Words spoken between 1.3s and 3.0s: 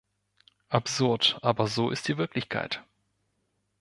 aber so ist die Wirklichkeit!